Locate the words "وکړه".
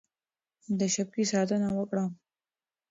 1.77-2.05